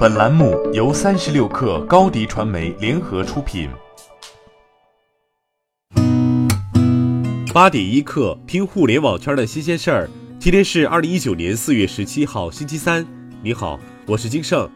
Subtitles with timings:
[0.00, 3.68] 本栏目由三十六氪高低传媒联合出品。
[7.52, 10.08] 八点一刻，听互联网圈的新鲜事儿。
[10.38, 13.06] 今天是二零一九年四月十七号，星期三。
[13.42, 14.66] 你好，我是金盛。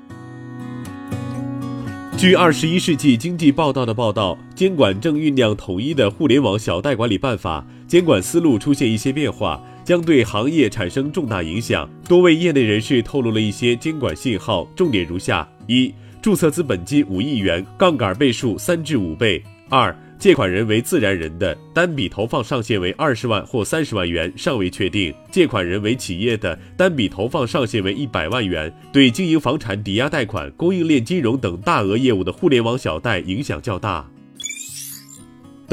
[2.19, 9.63] 据《二十一世纪经济报道》的报道，监管正酝酿统一的互联网小贷管理办法，监管思路出现一些变化。
[9.85, 11.87] 将对行业产生重大影响。
[12.09, 28.75] 多位业内人士透露了一些监管信号，重点如下：一、注册资本金五亿元，杠杆倍数三至五倍；二、借款人为自然人的，单笔投放上限为二十万或三十万元，尚未确定；借款人为企业的，单笔投放上限为一百万元。
[28.91, 34.09] 对经营房产抵押贷款、供应链金融等大额业务的互联网小贷影响较大。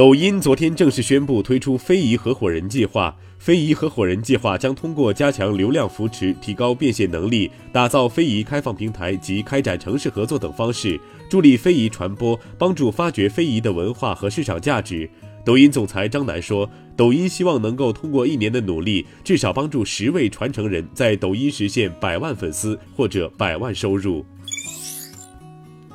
[0.01, 3.15] 抖音昨天正式宣布推出非遗合伙人计划。
[3.37, 15.07] 非遗合伙人计划将通过加强流量扶持、提高变现能力、打造非遗开放平台及开展城市合作等方式，助力非遗传播，帮助发掘非遗的文化和市场价值。
[15.45, 24.25] 抖音总裁张楠说：“抖音希望能够通过一年的努力，至少帮助十位传承人在抖音实现百万粉丝或者百万收入。”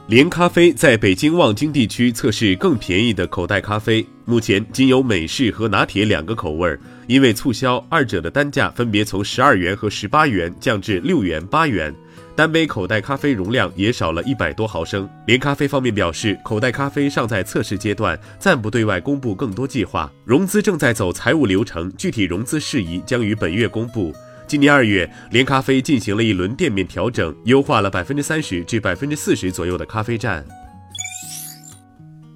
[0.09, 6.79] 连咖啡在北京望京地区测试更便宜的口袋咖啡，目前仅有美式和拿铁两个口味儿。
[7.09, 11.93] 因为促销，二者的单价分别从十二元和十八元降至六元、八元。
[12.37, 15.09] 单杯口袋咖啡容量也少了一百多毫升。
[15.27, 20.09] 连咖啡方面表示，口袋咖啡尚在测试阶段，暂不对外公布更多计划。
[20.25, 24.15] 融资正在走财务流程，具体融资事宜将于本月公布。
[24.47, 30.45] 今年二月，连咖啡进行了一轮店面调整，优化了百分之三十至百分之四十左右的咖啡站。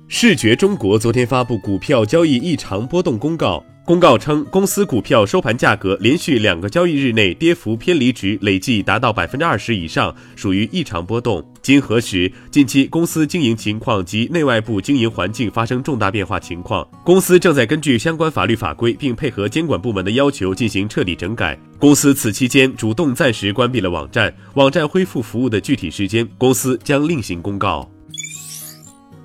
[0.09, 3.65] 视觉中国昨天发布股票交易异常波动公告。
[3.85, 11.45] 公告称，公司股票收盘价格连续两个交易日内跌幅偏离值累计达到百分之二十以上，属于异常波动。
[11.63, 21.59] 经核实，近期公司经营情况及内外部经营环境发生重大变化情况，公司正在根据相关法律法规，并配合监管部门的要求进行彻底整改。
[21.79, 27.91] 公司此期间主动暂时关闭了网站，网站恢复服务的具体时间，公司将另行公告。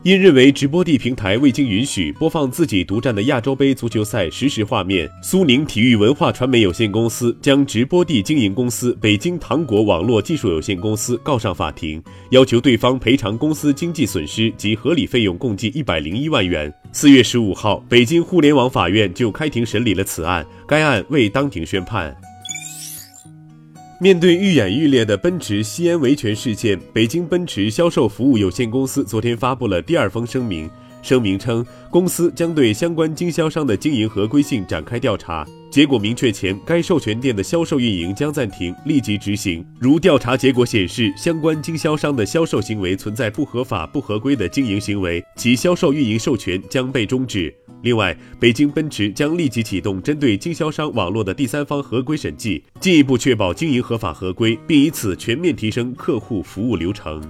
[0.06, 12.00] 因认为直播地平台未经允许播放自己独占的亚洲杯足球赛实时画面，苏宁体育文化传媒有限公司将直播地经营公司北京糖果网络技术有限公司告上法庭，
[12.30, 16.72] 要求对方赔偿公司经济损失及合理费用共计一百零一万元。
[16.92, 22.16] 四月十五号，北京互联网法院就开庭审理了此案，该案未当庭宣判。
[23.98, 30.70] 面对愈演愈烈的奔驰西安维权事件，北京奔驰销售服务有限公司昨天发布了第二封声明。
[31.02, 39.62] 声明称，公司将对相关经销商的经营合规性展开调查，结果明确前，该授权店的销售运营将暂停，立即执行。
[39.78, 47.54] 如调查结果显示，相关经销商的销售行为存在不合法、不合规的经营行为，其销售运营授权将被终止。
[47.82, 57.22] 另外，北京奔驰将立即启动针对经销商网络的第三方合规审计，进一步确保经营合法合规，并以此全面提升客户服务流程。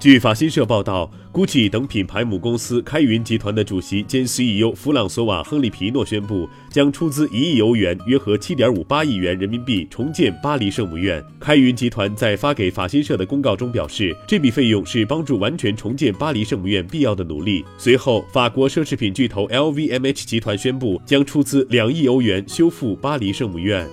[0.00, 11.22] 据法新社报道，GUCCI 等品牌母公司开云集团的主席兼 CEO 弗朗索瓦·亨利皮诺宣布，将出资一亿欧元（约合七点五八亿元人民币）重建巴黎圣母院。
[11.38, 17.62] 开云集团在发给法新社的公告中表示，这笔费用是帮助完全重建巴黎圣母院必要的努力。
[17.76, 23.86] 随后，法国奢侈品巨头 LVMH 集团宣布，将出资两亿欧元修复巴黎圣母院。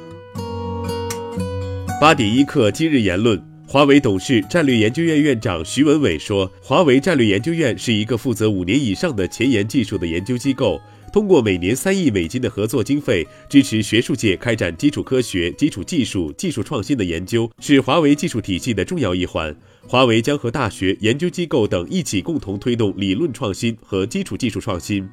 [2.00, 3.57] 八点一刻，今日言论。
[3.70, 10.80] 华为董事、战略研究院院长徐文伟说：“华为战略研究院是一个负责五年以上的前沿技术的研究机构，
[11.12, 19.54] 通过每年三亿美金的合作经费，支持学术界开展基础科学、基础技术、技术创新的研究，是华为技术体系的重要一环。
[19.86, 25.06] 华为将和大学、研究机构等一起共同推动理论创新和基础技术创新。”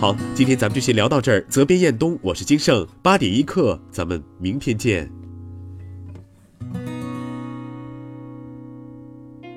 [0.00, 1.44] 好，今天咱们就先聊到这儿。
[1.50, 2.88] 责编：彦东，我是金盛。
[3.02, 5.19] 八点一刻，咱们明天见。